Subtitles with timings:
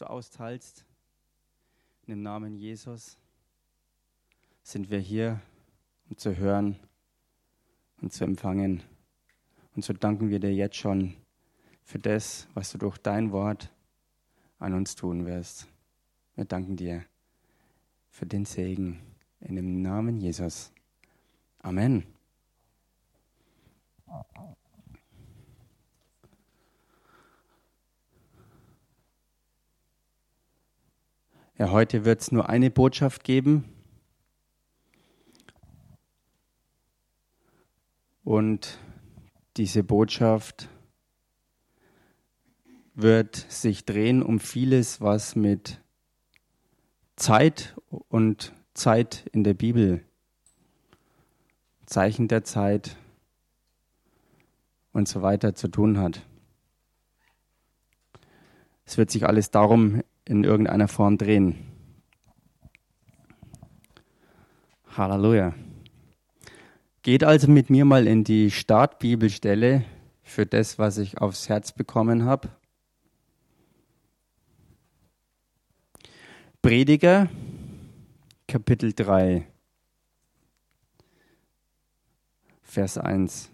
[0.00, 0.84] du austeilst.
[2.06, 3.18] In dem Namen Jesus
[4.62, 5.40] sind wir hier,
[6.08, 6.78] um zu hören
[8.00, 8.82] und zu empfangen.
[9.74, 11.14] Und so danken wir dir jetzt schon
[11.82, 13.72] für das, was du durch dein Wort
[14.58, 15.68] an uns tun wirst.
[16.34, 17.04] Wir danken dir
[18.08, 19.00] für den Segen
[19.40, 20.72] in dem Namen Jesus.
[21.58, 22.04] Amen.
[31.60, 33.66] Ja, heute wird es nur eine Botschaft geben.
[38.24, 38.78] Und
[39.58, 40.70] diese Botschaft
[42.94, 45.82] wird sich drehen um vieles, was mit
[47.16, 47.76] Zeit
[48.08, 50.02] und Zeit in der Bibel,
[51.84, 52.96] Zeichen der Zeit
[54.94, 56.26] und so weiter zu tun hat.
[58.86, 61.56] Es wird sich alles darum in irgendeiner Form drehen.
[64.96, 65.54] Halleluja.
[67.02, 69.84] Geht also mit mir mal in die Startbibelstelle
[70.22, 72.48] für das, was ich aufs Herz bekommen habe.
[76.62, 77.28] Prediger,
[78.46, 79.46] Kapitel 3,
[82.62, 83.50] Vers 1.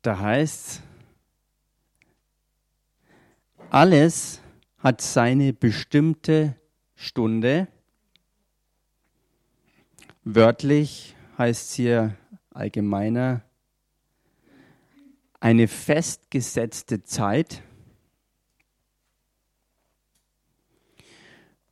[0.00, 0.82] Da heißt
[3.72, 4.42] alles
[4.76, 6.56] hat seine bestimmte
[6.94, 7.68] Stunde.
[10.24, 12.16] Wörtlich heißt es hier
[12.50, 13.42] allgemeiner
[15.40, 17.62] eine festgesetzte Zeit.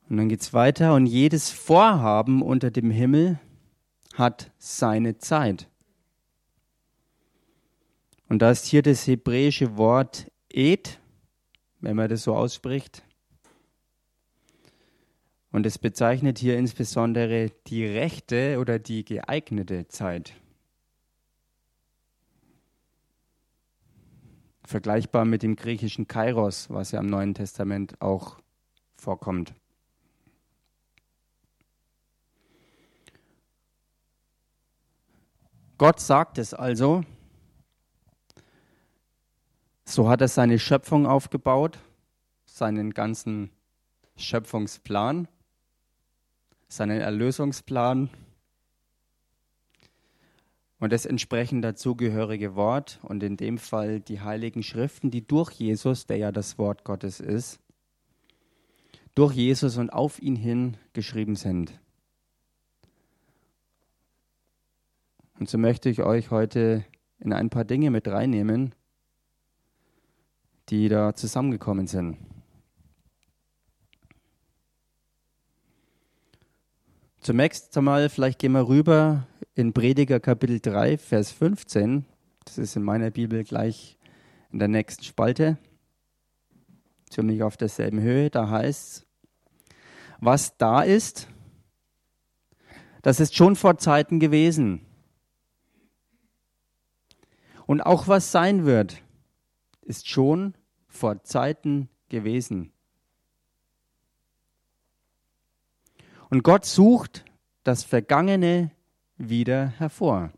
[0.09, 3.39] Und dann geht es weiter und jedes Vorhaben unter dem Himmel
[4.15, 5.69] hat seine Zeit.
[8.27, 11.00] Und da ist hier das hebräische Wort et,
[11.81, 13.03] wenn man das so ausspricht.
[15.51, 20.33] Und es bezeichnet hier insbesondere die rechte oder die geeignete Zeit.
[24.63, 28.39] Vergleichbar mit dem griechischen Kairos, was ja im Neuen Testament auch
[28.95, 29.53] vorkommt.
[35.77, 37.03] Gott sagt es also.
[39.91, 41.77] So hat er seine Schöpfung aufgebaut,
[42.45, 43.49] seinen ganzen
[44.15, 45.27] Schöpfungsplan,
[46.69, 48.09] seinen Erlösungsplan
[50.79, 56.05] und das entsprechend dazugehörige Wort und in dem Fall die heiligen Schriften, die durch Jesus,
[56.05, 57.59] der ja das Wort Gottes ist,
[59.13, 61.77] durch Jesus und auf ihn hin geschrieben sind.
[65.37, 66.85] Und so möchte ich euch heute
[67.19, 68.73] in ein paar Dinge mit reinnehmen,
[70.71, 72.17] die da zusammengekommen sind.
[77.19, 82.05] Zunächst einmal, vielleicht gehen wir rüber in Prediger Kapitel 3, Vers 15.
[82.45, 83.97] Das ist in meiner Bibel gleich
[84.51, 85.57] in der nächsten Spalte,
[87.09, 88.29] ziemlich auf derselben Höhe.
[88.29, 89.05] Da heißt es,
[90.19, 91.27] was da ist,
[93.01, 94.85] das ist schon vor Zeiten gewesen.
[97.65, 99.01] Und auch was sein wird,
[99.81, 100.53] ist schon
[100.91, 102.71] vor Zeiten gewesen.
[106.29, 107.25] Und Gott sucht
[107.63, 108.71] das Vergangene
[109.17, 110.31] wieder hervor.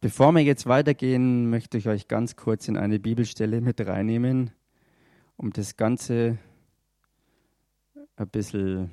[0.00, 4.50] Bevor wir jetzt weitergehen, möchte ich euch ganz kurz in eine Bibelstelle mit reinnehmen,
[5.36, 6.38] um das Ganze
[8.16, 8.90] ein bisschen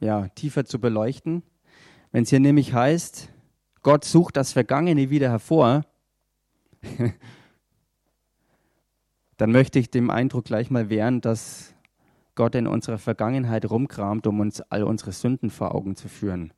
[0.00, 1.42] ja, tiefer zu beleuchten.
[2.12, 3.28] Wenn es hier nämlich heißt,
[3.82, 5.84] Gott sucht das Vergangene wieder hervor,
[9.36, 11.74] dann möchte ich dem Eindruck gleich mal wehren, dass
[12.34, 16.52] Gott in unserer Vergangenheit rumkramt, um uns all unsere Sünden vor Augen zu führen.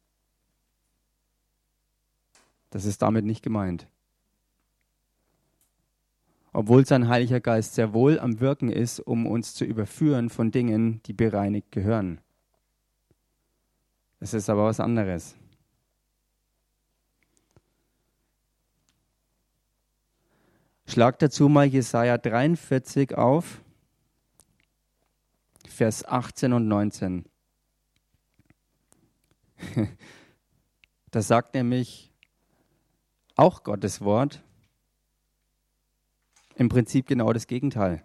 [2.70, 3.88] Das ist damit nicht gemeint
[6.52, 11.00] obwohl sein Heiliger Geist sehr wohl am Wirken ist, um uns zu überführen von Dingen,
[11.06, 12.20] die bereinigt gehören.
[14.20, 15.34] Es ist aber was anderes.
[20.86, 23.62] Schlag dazu mal Jesaja 43 auf,
[25.66, 27.24] Vers 18 und 19.
[31.10, 32.12] da sagt nämlich
[33.36, 34.42] auch Gottes Wort,
[36.56, 38.04] im Prinzip genau das Gegenteil.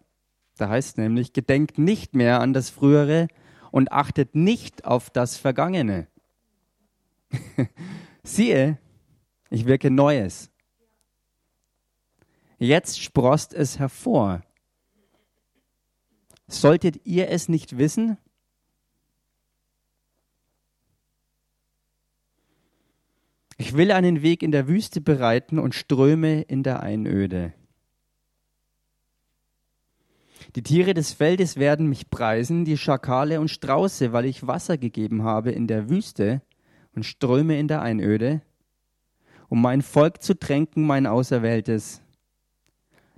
[0.55, 3.27] Da heißt nämlich, gedenkt nicht mehr an das Frühere
[3.75, 6.07] und achtet nicht auf das Vergangene.
[8.23, 8.79] Siehe,
[9.49, 10.49] ich wirke Neues.
[12.57, 14.43] Jetzt sprost es hervor.
[16.47, 18.17] Solltet ihr es nicht wissen?
[23.57, 27.53] Ich will einen Weg in der Wüste bereiten und Ströme in der Einöde.
[30.55, 35.23] Die Tiere des Feldes werden mich preisen, die Schakale und Strauße, weil ich Wasser gegeben
[35.23, 36.41] habe in der Wüste
[36.95, 38.41] und Ströme in der Einöde,
[39.49, 42.01] um mein Volk zu tränken, mein Auserwähltes.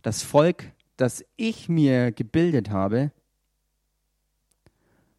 [0.02, 3.12] Das Volk, das ich mir gebildet habe,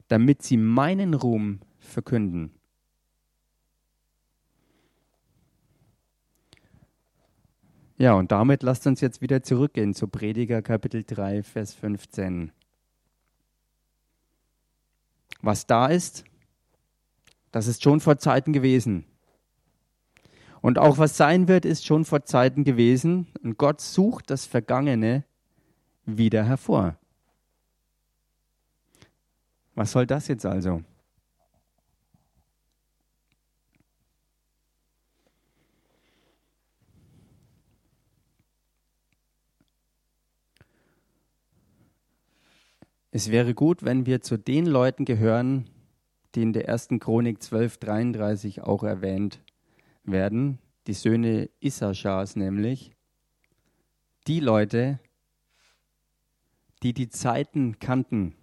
[0.08, 2.57] damit sie meinen Ruhm verkünden.
[8.00, 12.52] Ja, und damit lasst uns jetzt wieder zurückgehen zu Prediger Kapitel 3, Vers 15.
[15.42, 16.24] Was da ist,
[17.50, 19.04] das ist schon vor Zeiten gewesen.
[20.60, 23.26] Und auch was sein wird, ist schon vor Zeiten gewesen.
[23.42, 25.24] Und Gott sucht das Vergangene
[26.06, 26.96] wieder hervor.
[29.74, 30.84] Was soll das jetzt also?
[43.10, 45.70] Es wäre gut, wenn wir zu den Leuten gehören,
[46.34, 49.40] die in der ersten Chronik 1233 auch erwähnt
[50.04, 52.92] werden, die Söhne Issachars nämlich,
[54.26, 55.00] die Leute,
[56.82, 58.34] die die Zeiten kannten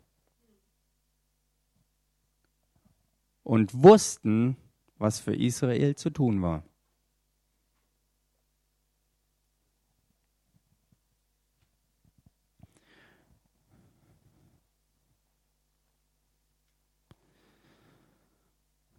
[3.44, 4.58] und wussten,
[4.98, 6.64] was für Israel zu tun war.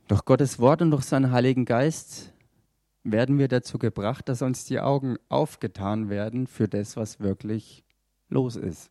[0.09, 2.33] Durch Gottes Wort und durch seinen Heiligen Geist
[3.03, 7.85] werden wir dazu gebracht, dass uns die Augen aufgetan werden für das, was wirklich
[8.29, 8.91] los ist.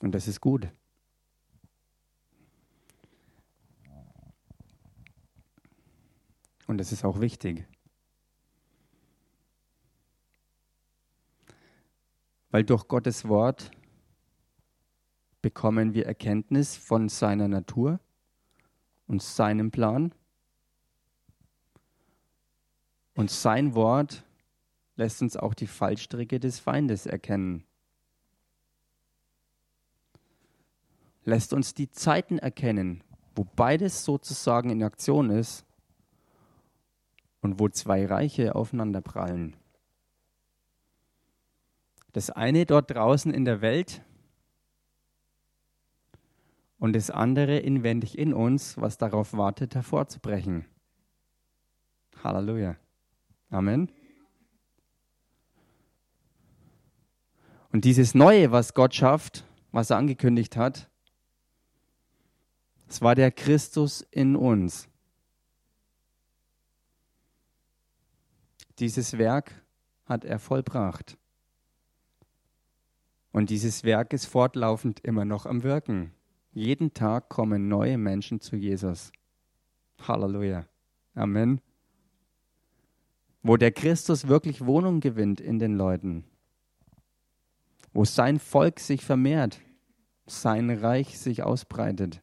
[0.00, 0.68] Und das ist gut.
[6.66, 7.66] Und das ist auch wichtig.
[12.50, 13.70] Weil durch Gottes Wort
[15.44, 18.00] bekommen wir Erkenntnis von seiner Natur
[19.06, 20.14] und seinem Plan.
[23.14, 24.24] Und sein Wort
[24.96, 27.62] lässt uns auch die Fallstricke des Feindes erkennen.
[31.26, 33.04] Lässt uns die Zeiten erkennen,
[33.36, 35.66] wo beides sozusagen in Aktion ist
[37.42, 39.56] und wo zwei Reiche aufeinanderprallen.
[42.14, 44.02] Das eine dort draußen in der Welt
[46.84, 50.66] und das andere inwendig in uns, was darauf wartet, hervorzubrechen.
[52.22, 52.76] Halleluja.
[53.48, 53.90] Amen.
[57.72, 60.90] Und dieses Neue, was Gott schafft, was er angekündigt hat,
[62.86, 64.86] es war der Christus in uns.
[68.78, 69.64] Dieses Werk
[70.04, 71.16] hat er vollbracht.
[73.32, 76.12] Und dieses Werk ist fortlaufend immer noch am Wirken.
[76.54, 79.10] Jeden Tag kommen neue Menschen zu Jesus.
[80.06, 80.64] Halleluja.
[81.16, 81.60] Amen.
[83.42, 86.22] Wo der Christus wirklich Wohnung gewinnt in den Leuten.
[87.92, 89.60] Wo sein Volk sich vermehrt,
[90.26, 92.22] sein Reich sich ausbreitet.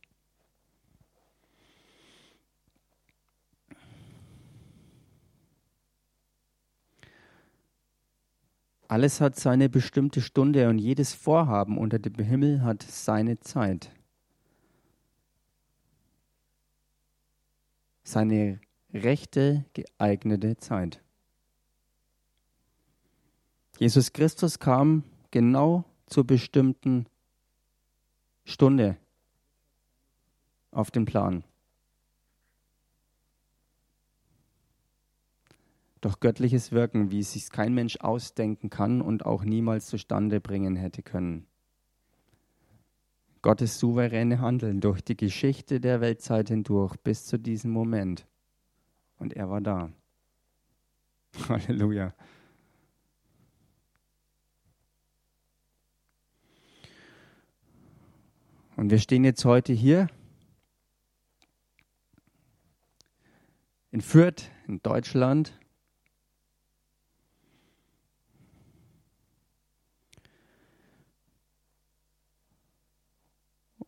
[8.88, 13.92] Alles hat seine bestimmte Stunde und jedes Vorhaben unter dem Himmel hat seine Zeit.
[18.04, 18.60] Seine
[18.94, 21.02] rechte geeignete Zeit.
[23.78, 27.08] Jesus Christus kam genau zur bestimmten
[28.44, 28.98] Stunde
[30.72, 31.44] auf den Plan.
[36.02, 40.76] Doch göttliches Wirken, wie es sich kein Mensch ausdenken kann und auch niemals zustande bringen
[40.76, 41.46] hätte können.
[43.42, 48.28] Gottes souveräne Handeln durch die Geschichte der Weltzeit hindurch bis zu diesem Moment.
[49.18, 49.92] Und er war da.
[51.50, 52.14] Halleluja.
[58.76, 60.08] Und wir stehen jetzt heute hier
[63.92, 65.54] in Fürth, in Deutschland.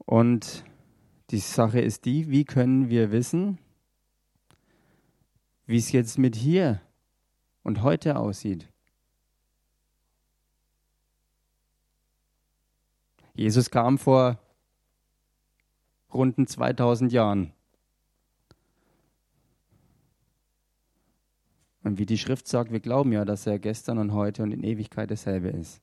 [0.06, 0.64] Und
[1.30, 3.58] die Sache ist die, wie können wir wissen,
[5.66, 6.82] wie es jetzt mit hier
[7.64, 8.70] und heute aussieht?
[13.34, 14.40] Jesus kam vor
[16.14, 17.52] runden 2000 Jahren.
[21.84, 24.64] Und wie die Schrift sagt, wir glauben ja, dass er gestern und heute und in
[24.64, 25.82] Ewigkeit dasselbe ist.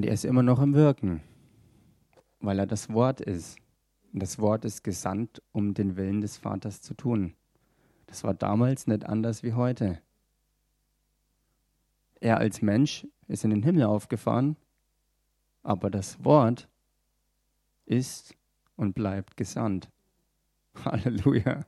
[0.00, 1.20] Und er ist immer noch im Wirken,
[2.40, 3.58] weil er das Wort ist.
[4.14, 7.34] Und das Wort ist gesandt, um den Willen des Vaters zu tun.
[8.06, 10.00] Das war damals nicht anders wie heute.
[12.18, 14.56] Er als Mensch ist in den Himmel aufgefahren,
[15.62, 16.66] aber das Wort
[17.84, 18.34] ist
[18.76, 19.90] und bleibt gesandt.
[20.82, 21.66] Halleluja.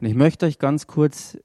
[0.00, 1.38] Und ich möchte euch ganz kurz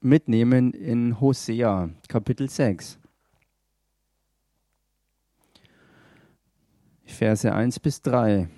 [0.00, 2.98] mitnehmen in Hosea, Kapitel 6.
[7.04, 8.48] Verse 1 bis 3.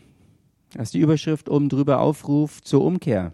[0.74, 3.32] Das ist die Überschrift oben drüber Aufruf zur Umkehr.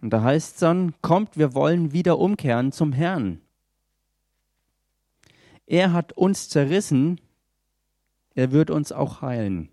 [0.00, 3.42] Und da heißt es dann, kommt, wir wollen wieder umkehren zum Herrn.
[5.66, 7.20] Er hat uns zerrissen,
[8.34, 9.68] er wird uns auch heilen.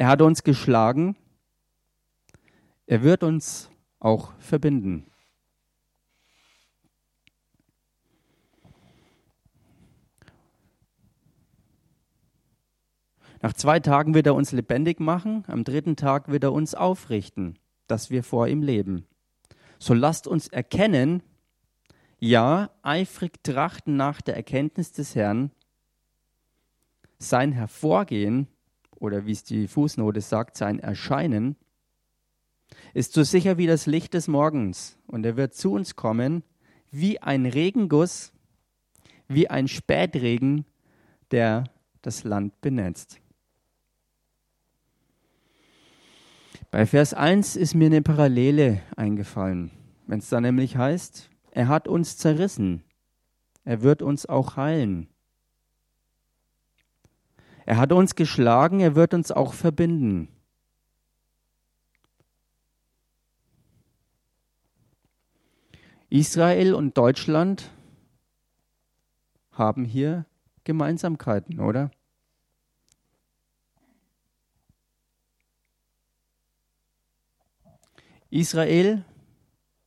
[0.00, 1.14] Er hat uns geschlagen.
[2.86, 5.04] Er wird uns auch verbinden.
[13.42, 17.58] Nach zwei Tagen wird er uns lebendig machen, am dritten Tag wird er uns aufrichten,
[17.86, 19.06] dass wir vor ihm leben.
[19.78, 21.22] So lasst uns erkennen,
[22.18, 25.50] ja, eifrig trachten nach der Erkenntnis des Herrn,
[27.18, 28.48] sein Hervorgehen
[29.00, 31.56] oder wie es die Fußnote sagt, sein Erscheinen,
[32.94, 36.44] ist so sicher wie das Licht des Morgens und er wird zu uns kommen
[36.92, 38.32] wie ein Regenguss,
[39.26, 40.64] wie ein Spätregen,
[41.30, 41.64] der
[42.02, 43.20] das Land benetzt.
[46.70, 49.70] Bei Vers 1 ist mir eine Parallele eingefallen,
[50.06, 52.84] wenn es da nämlich heißt, er hat uns zerrissen,
[53.64, 55.08] er wird uns auch heilen.
[57.70, 60.26] Er hat uns geschlagen, er wird uns auch verbinden.
[66.08, 67.70] Israel und Deutschland
[69.52, 70.26] haben hier
[70.64, 71.92] Gemeinsamkeiten, oder?
[78.30, 79.04] Israel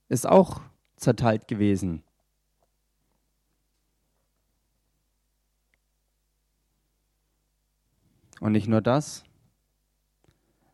[0.07, 0.61] ist auch
[0.95, 2.01] zerteilt gewesen.
[8.43, 9.23] Und nicht nur das,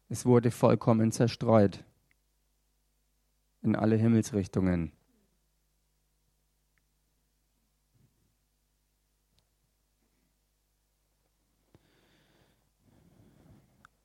[0.09, 1.83] es wurde vollkommen zerstreut
[3.61, 4.91] in alle Himmelsrichtungen.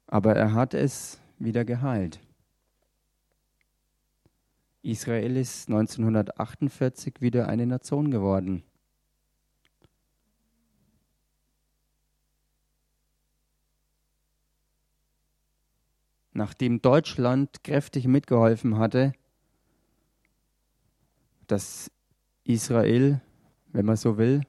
[0.09, 2.21] Aber er hat es wieder geheilt.
[4.83, 8.63] Israel ist 1948 wieder eine Nation geworden.
[16.35, 19.13] Nachdem Deutschland kräftig mitgeholfen hatte,
[21.47, 21.91] dass
[22.43, 23.23] Israel,
[23.69, 24.43] wenn man so will,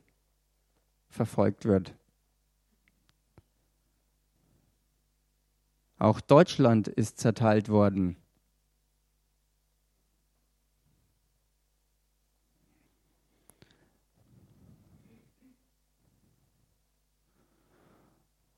[1.09, 1.93] verfolgt wird.
[5.97, 8.17] Auch Deutschland ist zerteilt worden.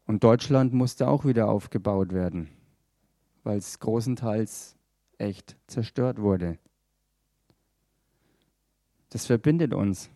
[0.06, 2.57] Und Deutschland musste auch wieder aufgebaut werden
[3.48, 4.76] weil es großenteils
[5.18, 6.60] echt zerstört wurde.
[9.10, 10.10] Das verbindet uns.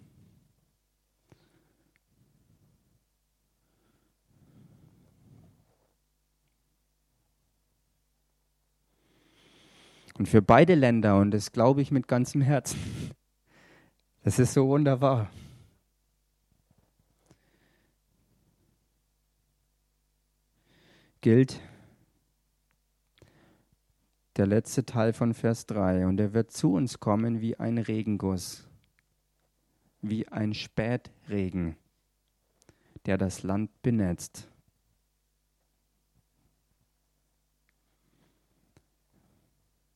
[10.17, 13.11] Und für beide Länder, und das glaube ich mit ganzem Herzen,
[14.23, 15.31] das ist so wunderbar.
[21.21, 21.61] Gilt,
[24.37, 26.07] der letzte Teil von Vers 3.
[26.07, 28.67] Und er wird zu uns kommen wie ein Regenguss,
[30.01, 31.75] wie ein Spätregen,
[33.05, 34.47] der das Land benetzt.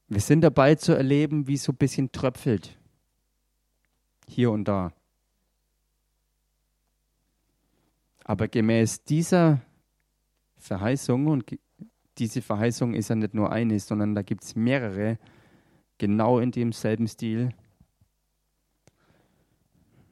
[0.07, 2.77] Wir sind dabei zu erleben, wie es so ein bisschen tröpfelt.
[4.27, 4.93] Hier und da.
[8.23, 9.61] Aber gemäß dieser
[10.57, 11.45] Verheißung, und
[12.17, 15.17] diese Verheißung ist ja nicht nur eine, sondern da gibt es mehrere,
[15.97, 17.49] genau in demselben Stil.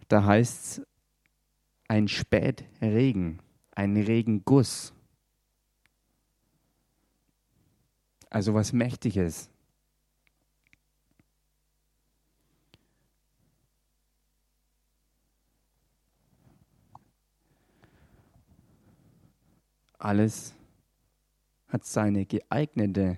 [0.07, 0.87] Da heißt es
[1.87, 3.39] ein Spätregen,
[3.71, 4.93] ein Regenguss.
[8.29, 9.49] Also was Mächtiges.
[19.99, 20.53] Alles
[21.73, 23.17] hat seine geeignete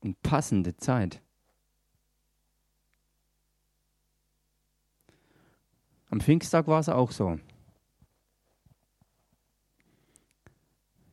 [0.00, 1.20] und passende Zeit.
[6.08, 7.38] Am Pfingsttag war es auch so.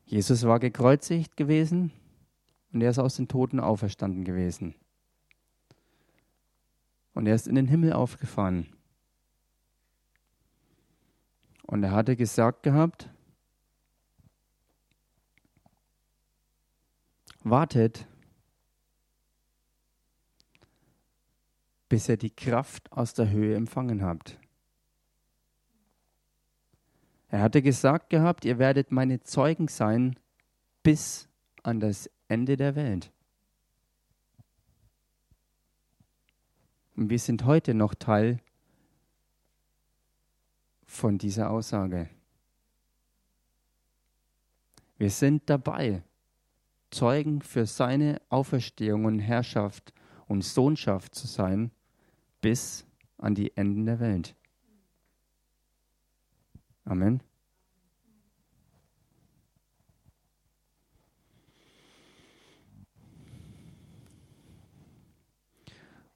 [0.05, 1.91] Jesus war gekreuzigt gewesen
[2.71, 4.75] und er ist aus den Toten auferstanden gewesen.
[7.13, 8.67] Und er ist in den Himmel aufgefahren.
[11.63, 13.09] Und er hatte gesagt gehabt,
[17.43, 18.07] wartet,
[21.87, 24.37] bis ihr die Kraft aus der Höhe empfangen habt.
[27.29, 30.17] Er hatte gesagt gehabt, ihr werdet meine Zeugen sein
[30.83, 31.27] bis
[31.63, 33.11] an das Ende der Welt.
[36.95, 38.39] Und wir sind heute noch Teil
[40.85, 42.09] von dieser Aussage.
[44.97, 46.03] Wir sind dabei,
[46.91, 49.93] Zeugen für seine Auferstehung und Herrschaft
[50.27, 51.71] und Sohnschaft zu sein
[52.41, 52.85] bis
[53.17, 54.35] an die Enden der Welt.
[56.85, 57.21] Amen.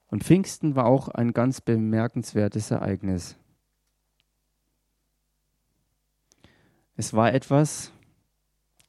[0.08, 3.36] Und Pfingsten war auch ein ganz bemerkenswertes Ereignis.
[6.96, 7.92] Es war etwas,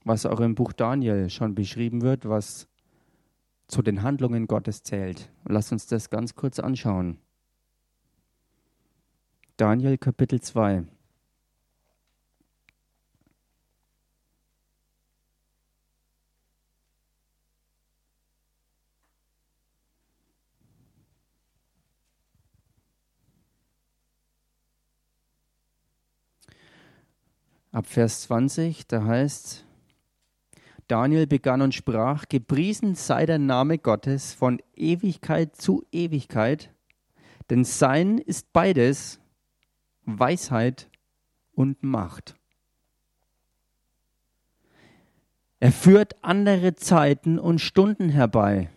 [0.05, 2.69] was auch im Buch Daniel schon beschrieben wird, was
[3.67, 5.31] zu den Handlungen Gottes zählt.
[5.47, 7.19] Lass uns das ganz kurz anschauen.
[9.57, 10.85] Daniel Kapitel 2.
[27.73, 29.64] Ab Vers 20, da heißt
[30.89, 36.73] Daniel begann und sprach, gepriesen sei der Name Gottes von Ewigkeit zu Ewigkeit,
[37.51, 39.21] denn sein ist beides
[40.05, 40.91] Weisheit
[41.53, 42.37] und Macht.
[45.61, 48.71] Er führt andere Zeiten und Stunden herbei.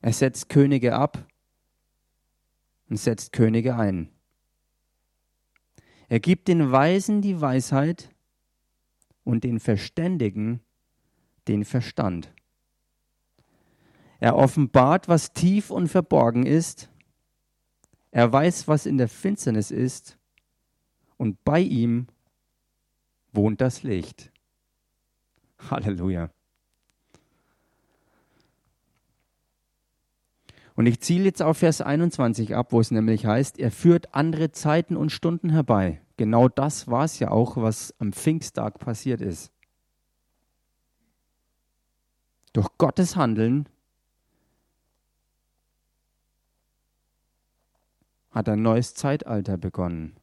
[0.00, 1.26] Er setzt Könige ab
[2.88, 4.10] und setzt Könige ein.
[6.08, 8.10] Er gibt den Weisen die Weisheit
[9.24, 10.60] und den Verständigen
[11.48, 12.32] den Verstand.
[14.20, 16.90] Er offenbart, was tief und verborgen ist.
[18.10, 20.18] Er weiß, was in der Finsternis ist.
[21.16, 22.06] Und bei ihm
[23.32, 24.32] wohnt das Licht.
[25.70, 26.30] Halleluja.
[30.78, 34.52] Und ich ziele jetzt auf Vers 21 ab, wo es nämlich heißt, er führt andere
[34.52, 36.00] Zeiten und Stunden herbei.
[36.16, 39.50] Genau das war es ja auch, was am Pfingsttag passiert ist.
[42.52, 43.68] Durch Gottes Handeln
[48.30, 50.14] hat ein neues Zeitalter begonnen.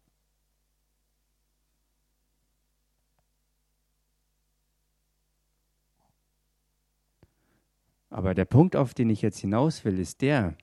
[8.15, 10.55] Aber der Punkt, auf den ich jetzt hinaus will, ist der,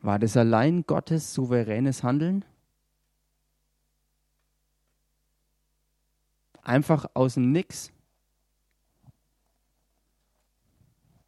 [0.00, 2.42] war das allein Gottes souveränes Handeln?
[6.62, 7.92] Einfach aus dem Nix?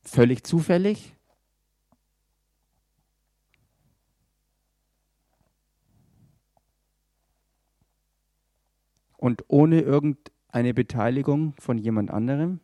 [0.01, 1.14] Völlig zufällig?
[9.19, 12.61] Und ohne irgendeine Beteiligung von jemand anderem?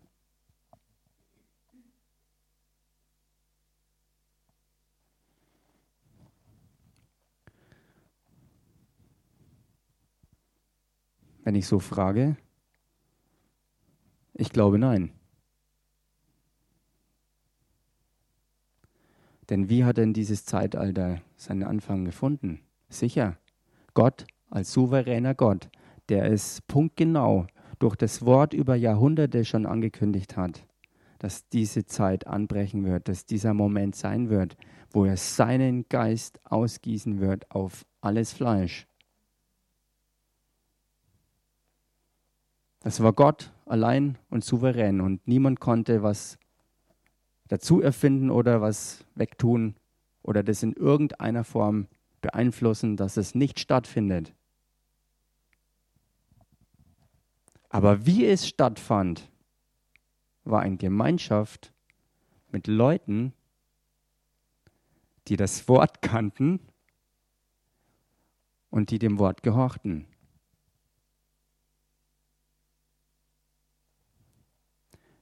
[11.45, 12.37] Wenn ich so frage,
[14.33, 15.13] ich glaube nein.
[19.51, 22.61] Denn wie hat denn dieses Zeitalter seinen Anfang gefunden?
[22.89, 23.37] Sicher,
[23.93, 25.69] Gott als souveräner Gott,
[26.09, 27.47] der es punktgenau
[27.79, 30.67] durch das Wort über Jahrhunderte schon angekündigt hat,
[31.19, 34.57] dass diese Zeit anbrechen wird, dass dieser Moment sein wird,
[34.91, 38.87] wo er seinen Geist ausgießen wird auf alles Fleisch.
[42.85, 46.39] Das war Gott allein und souverän und niemand konnte was
[47.49, 49.75] dazu erfinden oder was wegtun
[50.23, 51.87] oder das in irgendeiner Form
[52.21, 54.35] beeinflussen, dass es nicht stattfindet.
[57.71, 59.31] Aber wie es stattfand,
[60.45, 61.73] war in Gemeinschaft
[62.53, 63.33] mit Leuten,
[65.29, 66.61] die das Wort kannten
[68.69, 70.07] und die dem Wort gehorchten.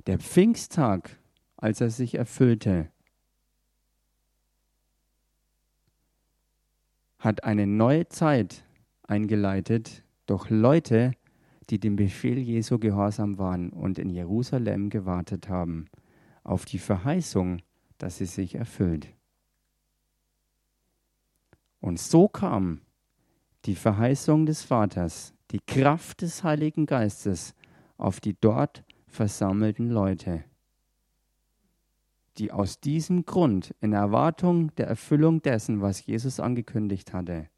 [0.06, 1.18] Der Pfingsttag,
[1.56, 2.90] als er sich erfüllte,
[7.18, 8.64] hat eine neue Zeit
[9.04, 11.12] eingeleitet durch Leute,
[11.70, 15.86] die dem Befehl Jesu gehorsam waren und in Jerusalem gewartet haben
[16.42, 17.62] auf die Verheißung,
[17.98, 19.06] dass sie sich erfüllt.
[21.80, 22.80] Und so kam
[23.64, 27.54] die Verheißung des Vaters, die Kraft des Heiligen Geistes
[27.96, 30.44] auf die dort versammelten Leute,
[32.38, 37.48] die aus diesem Grund in Erwartung der Erfüllung dessen, was Jesus angekündigt hatte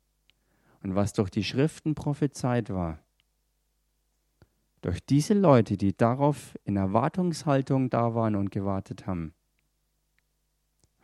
[0.82, 2.98] und was durch die Schriften prophezeit war,
[4.82, 9.32] durch diese Leute, die darauf in Erwartungshaltung da waren und gewartet haben,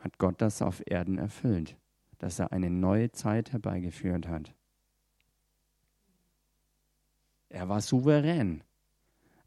[0.01, 1.77] hat Gott das auf Erden erfüllt,
[2.19, 4.53] dass er eine neue Zeit herbeigeführt hat.
[7.49, 8.63] Er war souverän.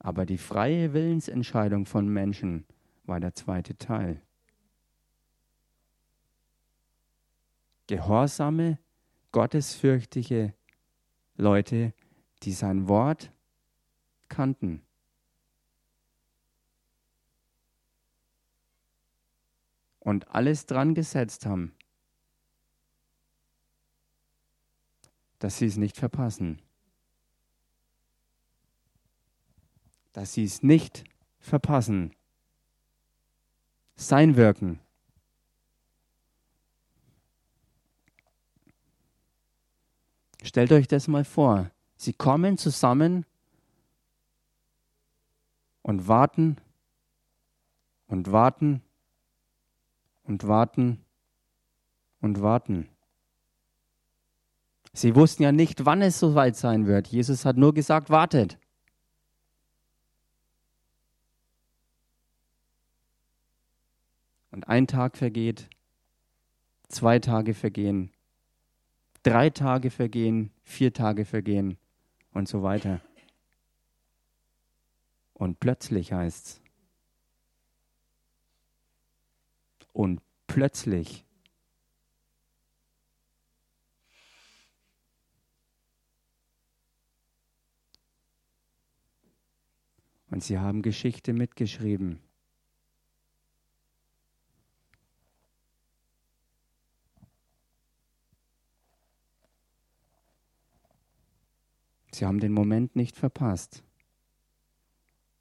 [0.03, 2.65] Aber die freie Willensentscheidung von Menschen
[3.05, 4.21] war der zweite Teil.
[7.87, 8.79] Gehorsame,
[9.31, 10.53] gottesfürchtige
[11.37, 11.93] Leute,
[12.43, 13.31] die sein Wort
[14.27, 14.81] kannten.
[19.99, 21.73] Und alles dran gesetzt haben,
[25.39, 26.61] dass sie es nicht verpassen.
[30.13, 31.03] Dass sie es nicht
[31.39, 32.15] verpassen.
[33.95, 34.79] Sein Wirken.
[40.43, 41.71] Stellt euch das mal vor.
[41.95, 43.25] Sie kommen zusammen
[45.81, 46.57] und warten
[48.07, 48.81] und warten
[50.23, 51.03] und warten
[52.19, 52.89] und warten.
[54.93, 57.07] Sie wussten ja nicht, wann es soweit sein wird.
[57.07, 58.59] Jesus hat nur gesagt, wartet.
[64.53, 65.67] Und ein Tag vergeht,
[66.87, 68.11] zwei Tage vergehen,
[69.23, 71.79] drei Tage vergehen, vier Tage vergehen
[72.33, 73.01] und so weiter.
[75.33, 76.61] Und plötzlich heißt's.
[79.91, 81.25] Und plötzlich.
[90.29, 92.19] Und sie haben Geschichte mitgeschrieben.
[102.13, 103.83] Sie haben den Moment nicht verpasst,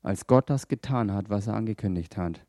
[0.03, 2.47] als Gott das getan hat, was er angekündigt hat.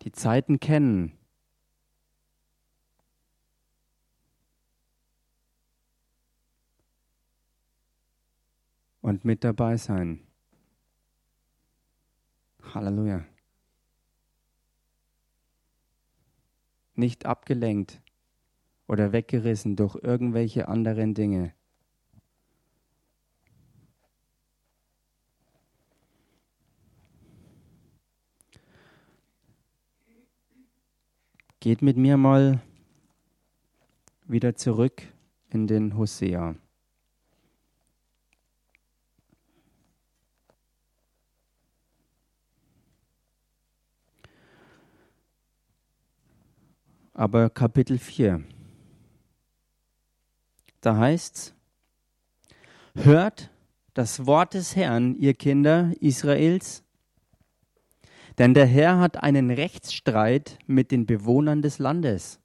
[0.00, 1.12] Die Zeiten kennen.
[9.02, 10.26] Und mit dabei sein.
[12.76, 13.24] Halleluja.
[16.94, 18.02] Nicht abgelenkt
[18.86, 21.54] oder weggerissen durch irgendwelche anderen Dinge.
[31.60, 32.60] Geht mit mir mal
[34.26, 35.02] wieder zurück
[35.48, 36.56] in den Hosea.
[47.16, 48.44] Aber Kapitel 4.
[50.82, 51.54] Da heißt's,
[52.94, 53.50] hört
[53.94, 56.84] das Wort des Herrn, ihr Kinder Israels,
[58.36, 62.38] denn der Herr hat einen Rechtsstreit mit den Bewohnern des Landes,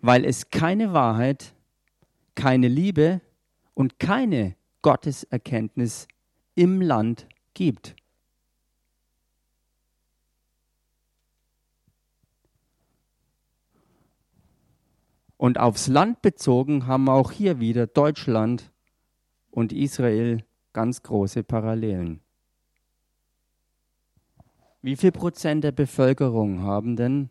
[0.00, 1.54] weil es keine Wahrheit,
[2.34, 3.20] keine Liebe
[3.74, 6.08] und keine Gotteserkenntnis
[6.54, 7.94] im Land gibt.
[15.36, 18.72] Und aufs Land bezogen haben auch hier wieder Deutschland
[19.50, 22.20] und Israel ganz große Parallelen.
[24.82, 27.30] Wie viel Prozent der Bevölkerung haben denn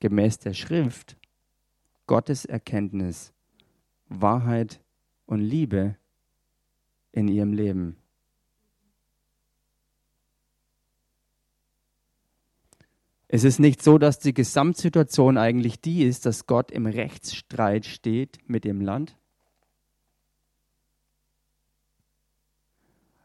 [0.00, 1.16] gemäß der Schrift
[2.06, 3.32] Gottes Erkenntnis,
[4.08, 4.80] Wahrheit
[5.26, 5.96] und Liebe
[7.12, 7.96] in ihrem Leben?
[13.28, 18.38] Es ist nicht so, dass die Gesamtsituation eigentlich die ist, dass Gott im Rechtsstreit steht
[18.46, 19.16] mit dem Land.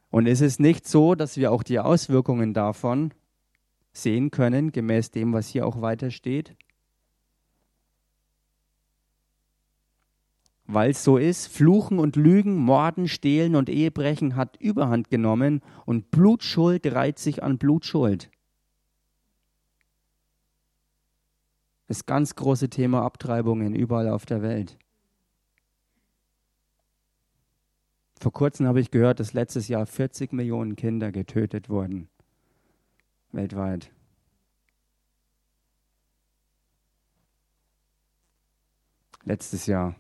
[0.10, 3.14] Und es ist nicht so, dass wir auch die Auswirkungen davon
[3.94, 6.54] sehen können, gemäß dem, was hier auch weiter steht.
[10.66, 16.12] Weil es so ist, Fluchen und Lügen, Morden, Stehlen und Ehebrechen hat Überhand genommen und
[16.12, 18.30] Blutschuld reiht sich an Blutschuld.
[21.94, 24.80] Das ganz große Thema Abtreibungen überall auf der Welt.
[28.20, 32.10] Vor kurzem habe ich gehört, dass letztes Jahr 40 Millionen Kinder getötet wurden.
[33.32, 33.92] Weltweit.
[39.24, 39.96] Letztes Jahr.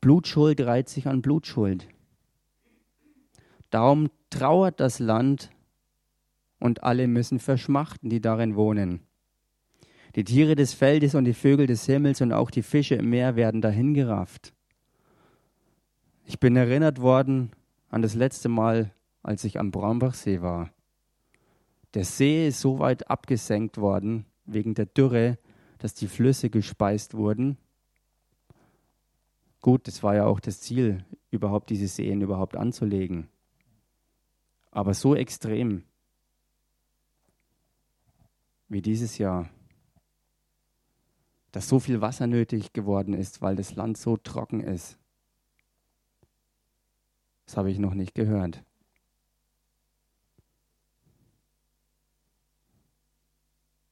[0.00, 1.86] Blutschuld reiht sich an Blutschuld.
[3.72, 5.50] Darum trauert das Land
[6.58, 9.00] und alle müssen verschmachten, die darin wohnen.
[10.14, 13.34] Die Tiere des Feldes und die Vögel des Himmels und auch die Fische im Meer
[13.34, 14.52] werden dahingerafft.
[16.26, 17.50] Ich bin erinnert worden
[17.88, 20.70] an das letzte Mal, als ich am Braumbachsee war.
[21.94, 25.38] Der See ist so weit abgesenkt worden wegen der Dürre,
[25.78, 27.56] dass die Flüsse gespeist wurden.
[29.62, 33.31] Gut, das war ja auch das Ziel, überhaupt diese Seen überhaupt anzulegen
[34.72, 35.84] aber so extrem
[38.68, 39.48] wie dieses Jahr,
[41.52, 44.98] dass so viel Wasser nötig geworden ist, weil das Land so trocken ist.
[47.44, 48.64] Das habe ich noch nicht gehört.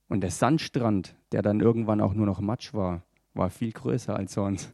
[0.08, 3.02] Und der Sandstrand, der dann irgendwann auch nur noch Matsch war,
[3.34, 4.72] war viel größer als sonst.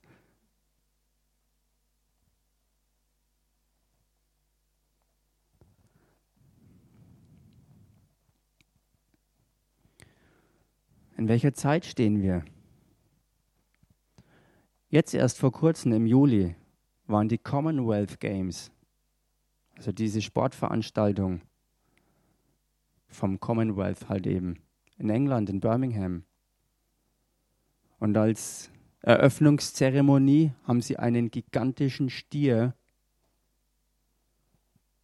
[11.17, 12.45] In welcher Zeit stehen wir?
[14.91, 16.55] Jetzt erst vor kurzem im Juli
[17.07, 18.71] waren die Commonwealth Games,
[19.77, 21.41] also diese Sportveranstaltung
[23.09, 24.59] vom Commonwealth halt eben,
[24.99, 26.25] in England, in Birmingham.
[27.99, 32.75] Und als Eröffnungszeremonie haben sie einen gigantischen Stier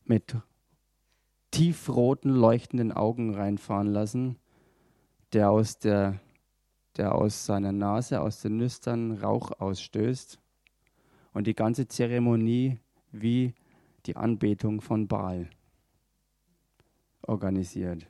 [0.05, 0.37] mit
[1.53, 4.37] tiefroten, leuchtenden Augen reinfahren lassen
[5.33, 6.21] der aus, der,
[6.97, 10.39] der aus seiner Nase, aus den Nüstern Rauch ausstößt
[11.33, 12.79] und die ganze Zeremonie
[13.11, 13.55] wie
[14.07, 15.49] die Anbetung von Baal
[17.23, 18.07] organisiert.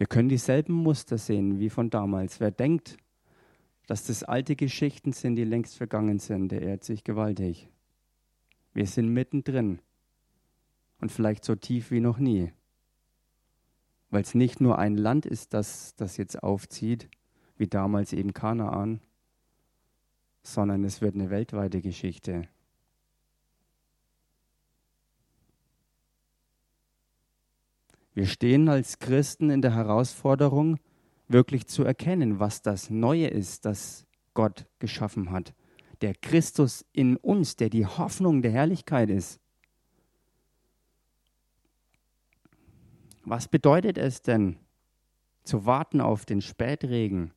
[0.00, 2.40] Wir können dieselben Muster sehen wie von damals.
[2.40, 2.96] Wer denkt,
[3.90, 6.52] dass das alte Geschichten sind, die längst vergangen sind.
[6.52, 7.68] Der ehrt sich gewaltig.
[8.72, 9.80] Wir sind mittendrin
[11.00, 12.52] und vielleicht so tief wie noch nie.
[14.08, 17.08] Weil es nicht nur ein Land ist, das das jetzt aufzieht,
[17.56, 19.00] wie damals eben Kanaan,
[20.44, 22.46] sondern es wird eine weltweite Geschichte.
[28.14, 30.78] Wir stehen als Christen in der Herausforderung,
[31.30, 35.54] wirklich zu erkennen, was das Neue ist, das Gott geschaffen hat.
[36.00, 39.40] Der Christus in uns, der die Hoffnung der Herrlichkeit ist.
[43.24, 44.58] Was bedeutet es denn,
[45.44, 47.32] zu warten auf den Spätregen?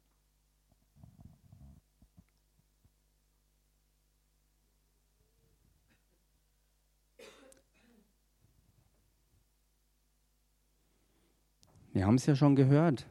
[11.91, 13.05] Wir haben es ja schon gehört.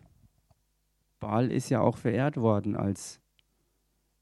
[1.23, 3.21] Baal ist ja auch verehrt worden als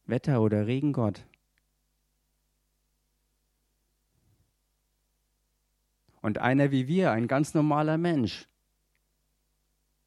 [0.05, 1.25] Wetter- oder Regengott.
[6.21, 8.47] Und einer wie wir, ein ganz normaler Mensch,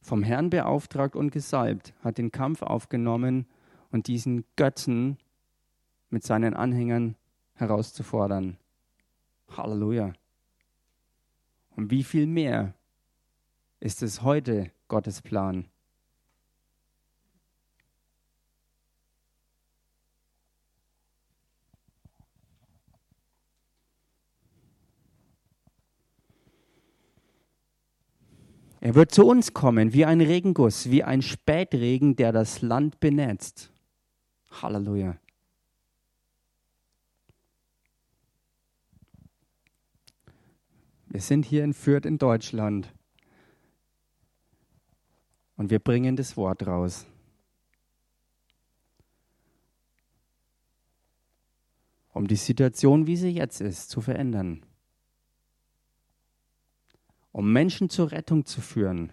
[0.02, 3.48] vom Herrn beauftragt und gesalbt, hat den Kampf aufgenommen
[3.90, 5.18] und diesen Götzen
[6.12, 7.16] mit seinen Anhängern
[7.56, 8.58] herauszufordern.
[9.50, 10.14] Halleluja.
[11.76, 12.76] Und wie viel mehr
[13.80, 15.73] ist es heute Gottes Plan?
[28.84, 33.72] Er wird zu uns kommen wie ein Regenguss, wie ein Spätregen, der das Land benetzt.
[34.62, 35.18] Halleluja.
[41.08, 42.94] Wir sind hier in Fürth in Deutschland
[45.56, 47.06] und wir bringen das Wort raus.
[52.12, 54.66] Um die Situation, wie sie jetzt ist, zu verändern.
[57.34, 59.12] Um Menschen zur Rettung zu führen.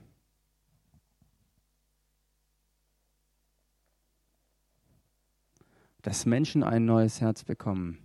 [6.03, 7.99] Dass Menschen ein neues Herz bekommen.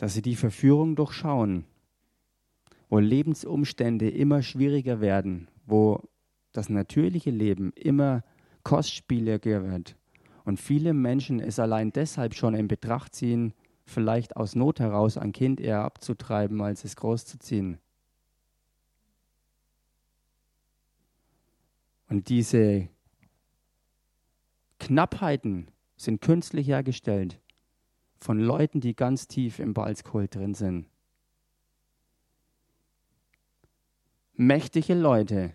[0.00, 1.66] dass sie die Verführung durchschauen,
[2.88, 6.08] wo Lebensumstände immer schwieriger werden, wo
[6.52, 8.24] das natürliche Leben immer
[8.62, 9.96] kostspieliger wird
[10.46, 13.52] und viele Menschen es allein deshalb schon in Betracht ziehen,
[13.90, 17.78] vielleicht aus Not heraus ein Kind eher abzutreiben, als es großzuziehen.
[22.08, 22.88] Und diese
[24.78, 27.40] Knappheiten sind künstlich hergestellt
[28.18, 30.86] von Leuten, die ganz tief im Balzkohl drin sind.
[34.34, 35.54] Mächtige Leute,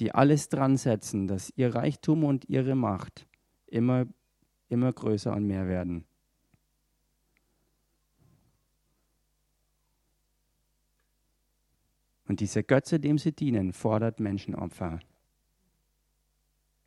[0.00, 3.26] die alles dran setzen, dass ihr Reichtum und ihre Macht
[3.66, 4.06] immer,
[4.68, 6.07] immer größer und mehr werden.
[12.28, 15.00] Und dieser Götze, dem sie dienen, fordert Menschenopfer.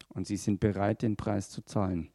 [0.09, 2.11] Und sie sind bereit, den Preis zu zahlen.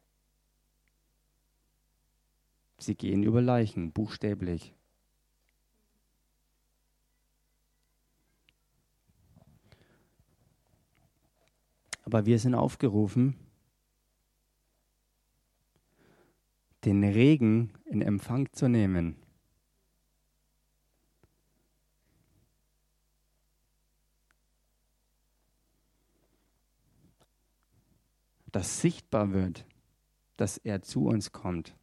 [2.77, 4.73] Sie gehen über Leichen, buchstäblich.
[12.03, 13.35] Aber wir sind aufgerufen,
[16.85, 19.17] den Regen in Empfang zu nehmen.
[28.51, 29.65] Dass sichtbar wird,
[30.37, 31.75] dass er zu uns kommt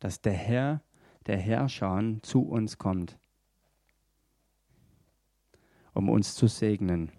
[0.00, 0.82] dass der Herr,
[1.26, 3.18] der Herrscher zu uns kommt,
[5.92, 7.10] um uns zu segnen,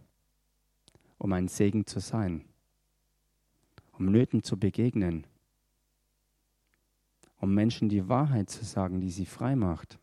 [1.18, 2.46] um ein Segen zu sein,
[3.92, 5.26] um Nöten zu begegnen,
[7.40, 10.00] um Menschen die Wahrheit zu sagen, die sie frei macht.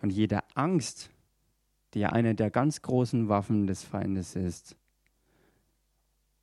[0.00, 1.10] Und jede Angst,
[1.94, 4.76] die ja eine der ganz großen Waffen des Feindes ist,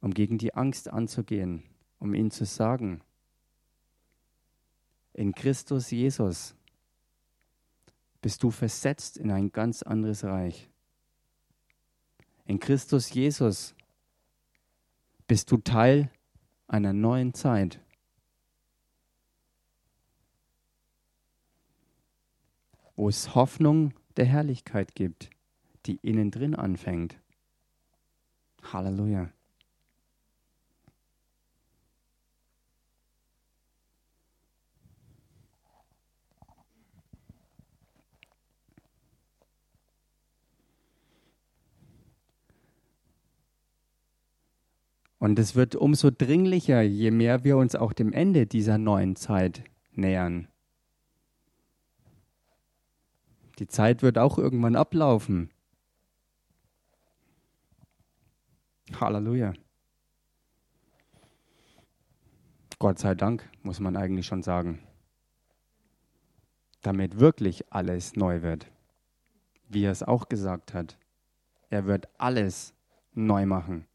[0.02, 1.64] um gegen die Angst anzugehen,
[2.00, 3.02] um ihnen zu sagen,
[5.14, 6.56] in Christus Jesus
[8.22, 10.70] bist du versetzt in ein ganz anderes Reich.
[12.46, 13.76] In Christus Jesus
[15.28, 16.10] bist du Teil
[16.68, 17.82] einer neuen Zeit.
[23.00, 25.30] wo es Hoffnung der Herrlichkeit gibt,
[25.86, 27.18] die innen drin anfängt.
[28.62, 29.32] Halleluja.
[45.20, 49.64] Und es wird umso dringlicher, je mehr wir uns auch dem Ende dieser neuen Zeit
[49.92, 50.48] nähern.
[53.60, 55.50] Die Zeit wird auch irgendwann ablaufen.
[59.00, 59.54] Halleluja.
[62.80, 64.80] Gott sei Dank, muss man eigentlich schon sagen.
[66.82, 68.72] Damit wirklich alles neu wird.
[69.68, 70.98] Wie er es auch gesagt hat.
[71.70, 72.74] Er wird alles
[73.14, 73.89] neu machen.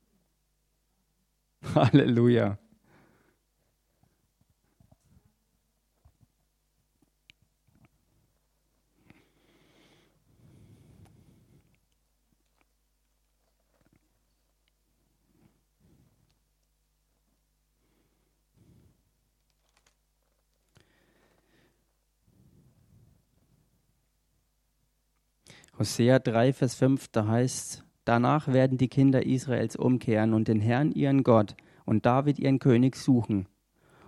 [1.75, 2.59] Halleluja.
[25.79, 30.93] Hosea 3, Vers 5, da heißt Danach werden die Kinder Israels umkehren und den Herrn
[30.93, 33.49] ihren Gott und David ihren König suchen.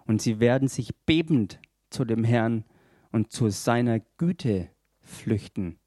[0.04, 1.58] Und sie werden sich bebend
[1.90, 2.64] zu dem Herrn
[3.10, 4.68] und zu seiner Güte
[5.00, 5.78] flüchten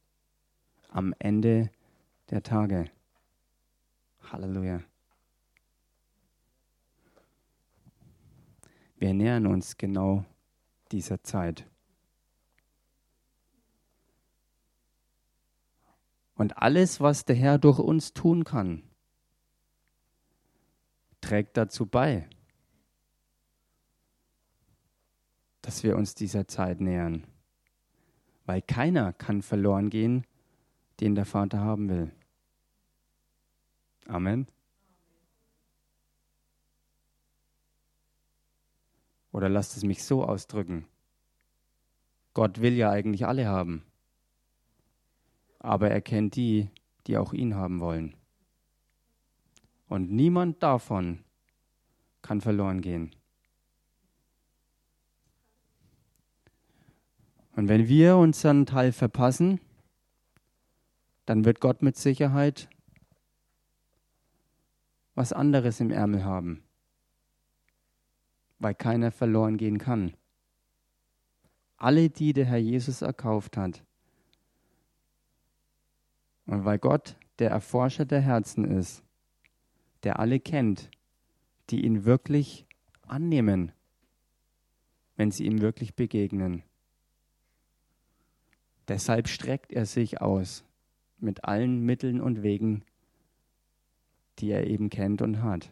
[0.90, 1.70] am Ende
[2.30, 2.86] der Tage.
[4.32, 4.82] Halleluja.
[8.98, 10.26] Wir nähern uns genau
[10.92, 11.66] dieser Zeit.
[16.40, 18.82] Und alles, was der Herr durch uns tun kann,
[21.20, 22.30] trägt dazu bei,
[25.62, 27.28] dass wir uns dieser Zeit nähern.
[28.50, 30.26] weil keiner kann verloren gehen,
[31.02, 32.12] den der Vater haben will.
[34.08, 34.48] Amen.
[39.32, 40.88] Oder lasst es mich so ausdrücken.
[42.34, 43.84] Gott will ja eigentlich alle haben,
[45.60, 46.70] aber er kennt die,
[47.08, 48.16] die auch ihn haben wollen.
[49.88, 51.24] Und niemand davon
[52.22, 53.16] kann verloren gehen.
[57.56, 59.60] Und wenn wir unseren Teil verpassen,
[61.26, 62.70] dann wird Gott mit Sicherheit
[65.14, 66.64] was anderes im Ärmel haben,
[68.60, 70.14] weil keiner verloren gehen kann.
[71.76, 73.84] Alle, die der Herr Jesus erkauft hat.
[76.50, 79.04] Und weil Gott der Erforscher der Herzen ist,
[80.02, 80.90] der alle kennt,
[81.70, 82.66] die ihn wirklich
[83.06, 83.72] annehmen,
[85.16, 86.64] wenn sie ihm wirklich begegnen.
[88.88, 90.66] Deshalb streckt er sich aus
[91.20, 92.84] mit allen Mitteln und Wegen,
[94.40, 95.72] die er eben kennt und hat.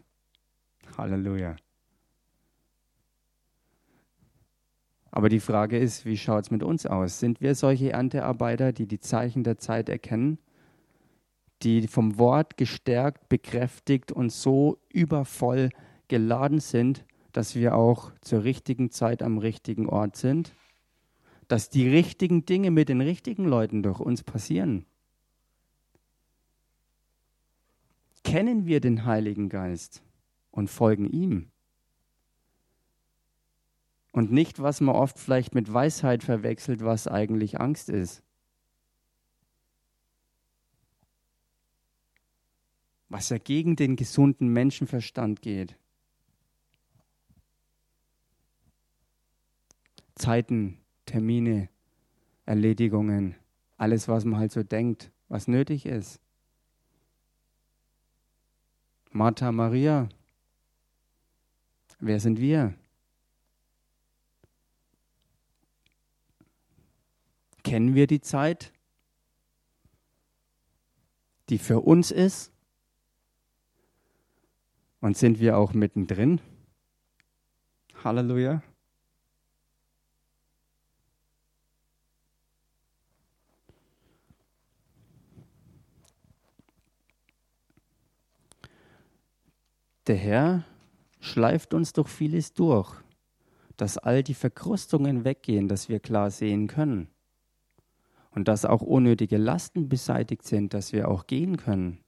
[0.95, 1.55] Halleluja.
[5.09, 7.19] Aber die Frage ist, wie schaut es mit uns aus?
[7.19, 10.37] Sind wir solche Erntearbeiter, die die Zeichen der Zeit erkennen,
[11.63, 15.69] die vom Wort gestärkt, bekräftigt und so übervoll
[16.07, 20.53] geladen sind, dass wir auch zur richtigen Zeit am richtigen Ort sind?
[21.47, 24.85] dass die richtigen Dinge mit den richtigen Leuten durch uns passieren.
[28.23, 30.03] Kennen wir den Heiligen Geist
[30.51, 31.49] und folgen ihm?
[34.11, 38.23] Und nicht, was man oft vielleicht mit Weisheit verwechselt, was eigentlich Angst ist.
[43.09, 45.77] Was ja gegen den gesunden Menschenverstand geht.
[50.15, 51.69] Zeiten Termine,
[52.45, 53.35] Erledigungen,
[53.77, 56.19] alles, was man halt so denkt, was nötig ist.
[59.11, 60.09] Martha, Maria,
[61.99, 62.73] wer sind wir?
[67.63, 68.71] Kennen wir die Zeit,
[71.49, 72.51] die für uns ist?
[74.99, 76.41] Und sind wir auch mittendrin?
[78.03, 78.61] Halleluja.
[90.07, 90.63] Der Herr
[91.19, 92.95] schleift uns durch vieles durch,
[93.75, 97.09] dass all die Verkrustungen weggehen, dass wir klar sehen können.
[98.31, 101.99] Und dass auch unnötige Lasten beseitigt sind, dass wir auch gehen können.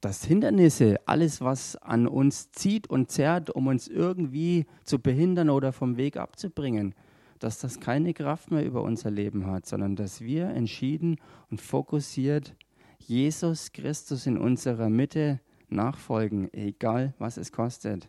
[0.00, 5.72] Dass Hindernisse, alles, was an uns zieht und zerrt, um uns irgendwie zu behindern oder
[5.72, 6.94] vom Weg abzubringen,
[7.38, 11.16] dass das keine Kraft mehr über unser Leben hat, sondern dass wir entschieden
[11.50, 12.54] und fokussiert
[12.98, 18.08] Jesus Christus in unserer Mitte nachfolgen, egal was es kostet.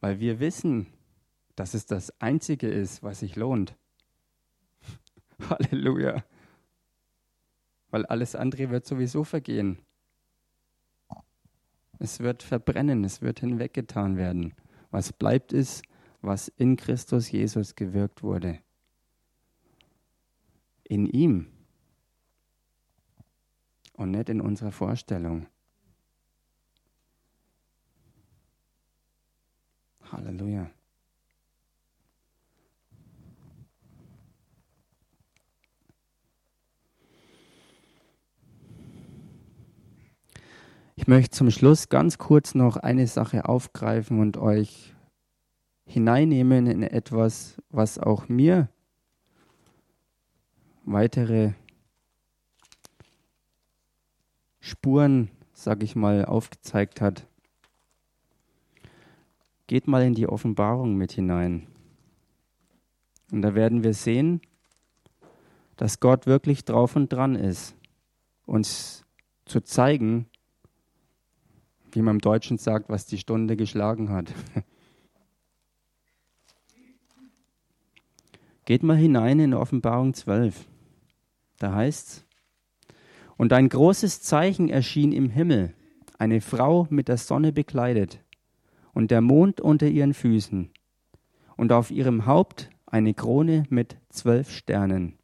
[0.00, 0.86] Weil wir wissen,
[1.54, 3.76] dass es das Einzige ist, was sich lohnt.
[5.50, 6.24] Halleluja.
[7.92, 9.78] Weil alles andere wird sowieso vergehen.
[12.00, 14.54] Es wird verbrennen, es wird hinweggetan werden.
[14.90, 15.84] Was bleibt ist,
[16.20, 18.58] was in Christus Jesus gewirkt wurde
[20.92, 21.46] in ihm
[23.94, 25.46] und nicht in unserer Vorstellung.
[30.02, 30.70] Halleluja.
[40.94, 44.94] Ich möchte zum Schluss ganz kurz noch eine Sache aufgreifen und euch
[45.86, 48.68] hineinnehmen in etwas, was auch mir
[50.84, 51.52] weitere
[54.60, 57.26] Spuren, sag ich mal, aufgezeigt hat.
[59.66, 61.68] Geht mal in die Offenbarung mit hinein.
[63.30, 64.42] Und da werden wir sehen,
[65.76, 67.74] dass Gott wirklich drauf und dran ist,
[68.44, 69.06] uns
[69.46, 70.26] zu zeigen,
[71.94, 74.32] wie man im Deutschen sagt, was die Stunde geschlagen hat.
[78.64, 80.66] Geht mal hinein in Offenbarung 12.
[81.58, 82.24] Da heißt's,
[83.36, 85.74] und ein großes Zeichen erschien im Himmel,
[86.18, 88.20] eine Frau mit der Sonne bekleidet
[88.94, 90.70] und der Mond unter ihren Füßen
[91.56, 95.18] und auf ihrem Haupt eine Krone mit zwölf Sternen.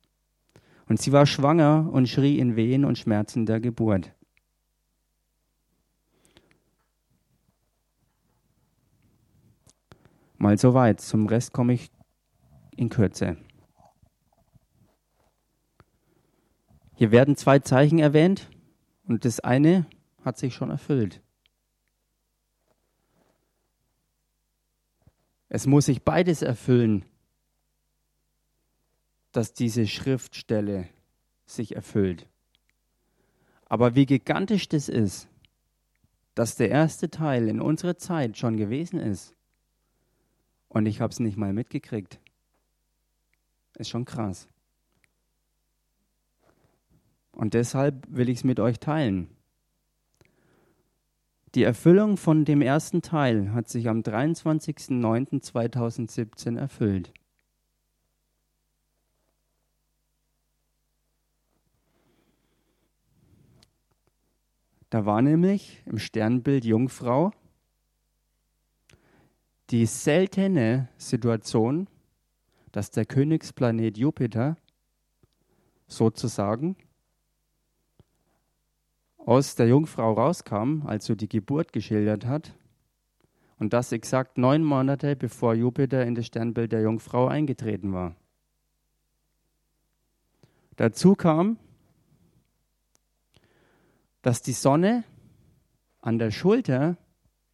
[0.88, 4.12] Und sie war schwanger und schrie in Wehen und Schmerzen der Geburt.
[10.38, 11.00] Mal soweit.
[11.00, 11.90] Zum Rest komme ich
[12.76, 13.36] in Kürze.
[16.94, 18.48] Hier werden zwei Zeichen erwähnt
[19.04, 19.86] und das eine
[20.24, 21.20] hat sich schon erfüllt.
[25.48, 27.04] Es muss sich beides erfüllen,
[29.32, 30.88] dass diese Schriftstelle
[31.46, 32.28] sich erfüllt.
[33.66, 35.28] Aber wie gigantisch das ist,
[36.34, 39.37] dass der erste Teil in unserer Zeit schon gewesen ist
[40.68, 42.18] und ich habe es nicht mal mitgekriegt,
[43.78, 44.48] ist schon krass.
[47.32, 49.28] Und deshalb will ich es mit euch teilen.
[51.54, 57.12] Die Erfüllung von dem ersten Teil hat sich am 23.09.2017 erfüllt.
[64.90, 67.30] Da war nämlich im Sternbild Jungfrau
[69.70, 71.88] die seltene Situation,
[72.72, 74.56] dass der Königsplanet Jupiter
[75.86, 76.76] sozusagen
[79.18, 82.54] aus der Jungfrau rauskam, also die Geburt geschildert hat,
[83.58, 88.14] und das exakt neun Monate bevor Jupiter in das Sternbild der Jungfrau eingetreten war.
[90.76, 91.58] Dazu kam,
[94.22, 95.02] dass die Sonne
[96.00, 96.96] an der Schulter,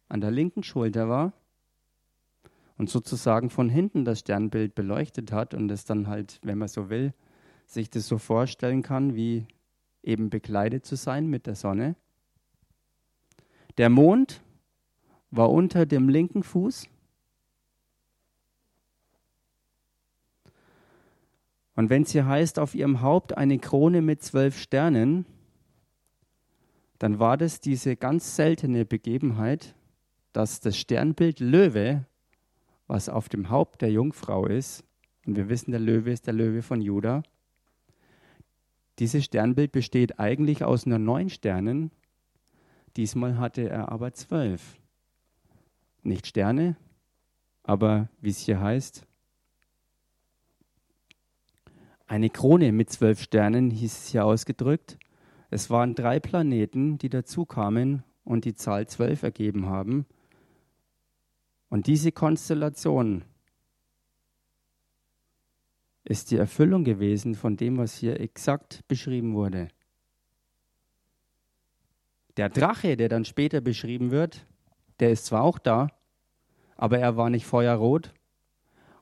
[0.07, 1.33] an der linken Schulter war
[2.77, 6.89] und sozusagen von hinten das Sternbild beleuchtet hat und es dann halt, wenn man so
[6.89, 7.13] will,
[7.65, 9.47] sich das so vorstellen kann, wie
[10.03, 11.95] eben bekleidet zu sein mit der Sonne.
[13.77, 14.41] Der Mond
[15.31, 16.87] war unter dem linken Fuß.
[21.75, 25.25] Und wenn es hier heißt, auf ihrem Haupt eine Krone mit zwölf Sternen,
[26.99, 29.75] dann war das diese ganz seltene Begebenheit,
[30.31, 32.05] dass das Sternbild Löwe,
[32.87, 34.83] was auf dem Haupt der Jungfrau ist,
[35.25, 37.23] und wir wissen, der Löwe ist der Löwe von Juda,
[38.99, 41.91] dieses Sternbild besteht eigentlich aus nur neun Sternen,
[42.95, 44.77] diesmal hatte er aber zwölf.
[46.01, 46.77] Nicht Sterne,
[47.63, 49.05] aber wie es hier heißt,
[52.07, 54.99] eine Krone mit zwölf Sternen, hieß es hier ausgedrückt.
[55.49, 60.05] Es waren drei Planeten, die dazukamen und die Zahl zwölf ergeben haben.
[61.69, 63.25] Und diese Konstellation
[66.03, 69.69] ist die Erfüllung gewesen von dem, was hier exakt beschrieben wurde.
[72.37, 74.45] Der Drache, der dann später beschrieben wird,
[74.99, 75.89] der ist zwar auch da,
[76.75, 78.13] aber er war nicht feuerrot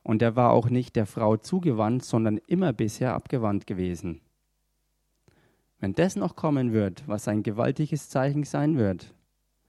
[0.02, 4.20] und er war auch nicht der Frau zugewandt, sondern immer bisher abgewandt gewesen.
[5.80, 9.12] Wenn das noch kommen wird, was ein gewaltiges Zeichen sein wird,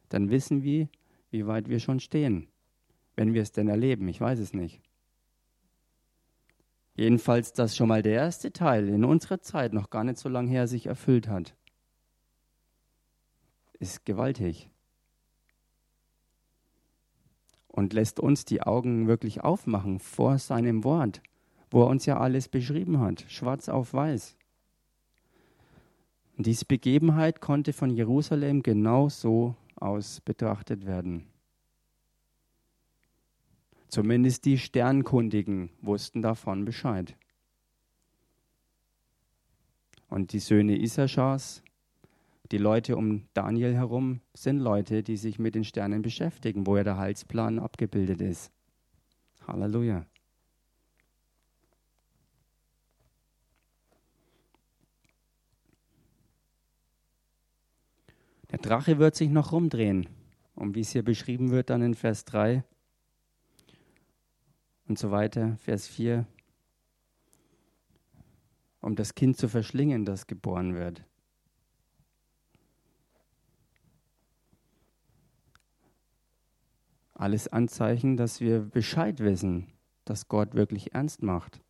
[0.10, 0.88] dann wissen wir,
[1.32, 2.48] wie weit wir schon stehen.
[3.16, 4.82] Wenn wir es denn erleben, ich weiß es nicht.
[6.96, 10.50] Jedenfalls, dass schon mal der erste Teil in unserer Zeit noch gar nicht so lange
[10.50, 11.56] her sich erfüllt hat,
[13.80, 14.70] ist gewaltig.
[17.68, 21.22] Und lässt uns die Augen wirklich aufmachen vor seinem Wort,
[21.70, 24.38] wo er uns ja alles beschrieben hat, schwarz auf weiß.
[26.38, 31.28] Und diese Begebenheit konnte von Jerusalem genau so aus betrachtet werden.
[33.88, 37.16] Zumindest die Sternkundigen wussten davon Bescheid.
[40.10, 41.64] Und die Söhne Issachars,
[42.52, 46.84] die Leute um Daniel herum, sind Leute, die sich mit den Sternen beschäftigen, wo ja
[46.84, 48.52] der Heilsplan abgebildet ist.
[49.48, 50.06] Halleluja.
[58.52, 60.08] Der Drache wird sich noch rumdrehen.
[60.56, 62.64] Und wie es hier beschrieben wird dann in Vers 3
[64.88, 66.26] und so weiter, Vers 4,
[68.82, 71.04] um das Kind zu verschlingen, das geboren wird.
[77.14, 79.72] Alles Anzeichen, dass wir Bescheid wissen,
[80.04, 81.62] dass Gott wirklich ernst macht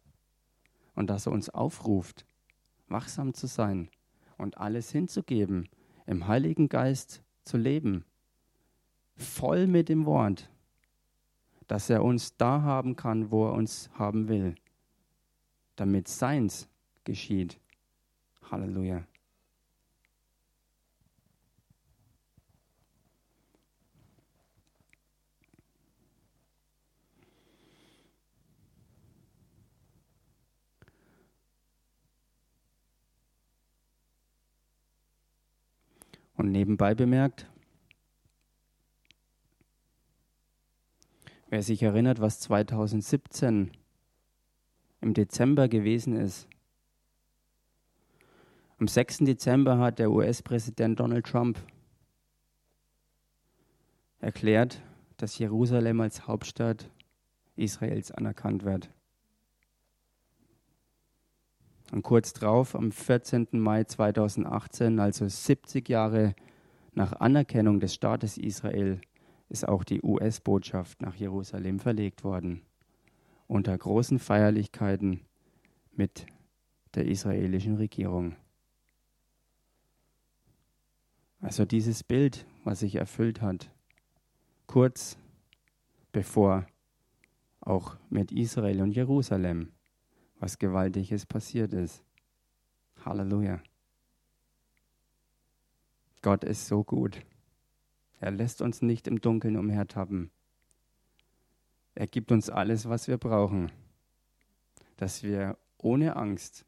[0.95, 2.25] und dass er uns aufruft,
[2.87, 3.89] wachsam zu sein
[4.37, 5.69] und alles hinzugeben,
[6.07, 8.03] im Heiligen Geist zu leben,
[9.15, 10.49] voll mit dem Wort,
[11.67, 14.55] dass er uns da haben kann, wo er uns haben will,
[15.75, 16.67] damit seins
[17.03, 17.59] geschieht.
[18.51, 19.05] Halleluja.
[36.37, 37.47] Und nebenbei bemerkt,
[41.55, 43.71] Wer sich erinnert, was 2017
[44.99, 46.49] im Dezember gewesen ist.
[48.77, 49.19] Am 6.
[49.19, 51.57] Dezember hat der US-Präsident Donald Trump
[54.19, 54.81] erklärt,
[55.15, 56.89] dass Jerusalem als Hauptstadt
[57.55, 58.89] Israels anerkannt wird.
[61.93, 63.47] Und kurz darauf, am 14.
[63.53, 66.35] Mai 2018, also 70 Jahre
[66.91, 68.99] nach Anerkennung des Staates Israel,
[69.49, 72.61] ist auch die US-Botschaft nach Jerusalem verlegt worden.
[73.47, 75.21] Unter großen Feierlichkeiten
[75.91, 76.25] mit
[76.95, 78.35] der israelischen Regierung.
[81.41, 83.71] Also dieses Bild, was sich erfüllt hat,
[84.65, 85.17] kurz
[86.11, 86.65] bevor
[87.59, 89.71] auch mit Israel und Jerusalem
[90.39, 92.03] was Gewaltiges passiert ist.
[93.03, 93.61] Halleluja.
[96.21, 97.19] Gott ist so gut.
[98.19, 100.31] Er lässt uns nicht im Dunkeln umhertappen.
[101.95, 103.71] Er gibt uns alles, was wir brauchen,
[104.97, 106.65] dass wir ohne Angst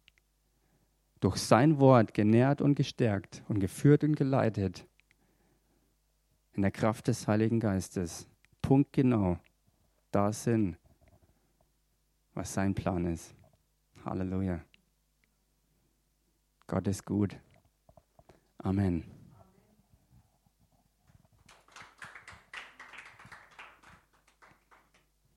[1.19, 4.85] durch sein Wort genährt und gestärkt und geführt und geleitet
[6.53, 8.27] in der Kraft des Heiligen Geistes
[8.61, 9.37] punktgenau
[10.11, 10.77] da sind,
[12.33, 13.35] was sein Plan ist.
[14.03, 14.61] Halleluja.
[16.65, 17.37] Gott ist gut.
[18.57, 19.16] Amen.